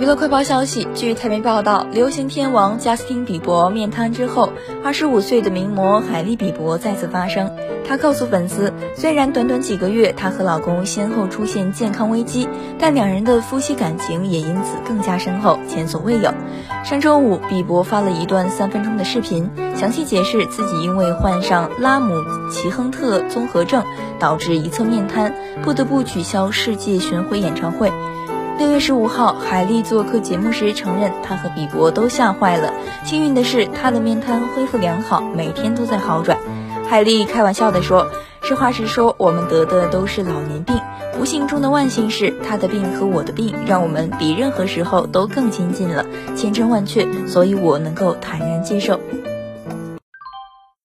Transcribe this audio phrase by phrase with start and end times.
[0.00, 4.50] 娱乐快报消息，据台媒报道，流行天王贾斯汀·比伯面瘫之后，
[4.82, 7.54] 二十五岁的名模海莉·比伯再次发声。
[7.86, 16.32] 她告诉粉丝，虽然短短几个月，她和老公先后出现健康危机，但两人的夫妻感情也因此更加深厚，前所未有。
[16.82, 22.14] 上周五，比伯发了一段三分钟的视频，详细解释自己因为患上拉姆
[22.50, 23.84] 齐亨特综合症，
[24.18, 27.92] 导致一侧面瘫，不得不取消世界巡回演唱会。
[28.60, 32.74] 六月十五号，海莉做客节目时承认，她和比伯都吓坏了。
[33.06, 36.36] 幸运的是，她的面瘫恢复良好，每天都在好转。
[36.86, 38.06] 海莉开玩笑地说
[38.44, 40.78] ：“实话实说，我们得的都是老年病。
[41.18, 46.04] 不幸中的万幸是，她的病和我的病让我们比任何时候都更亲近了，
[46.36, 49.00] 千真万确，所以我能够坦然接受。”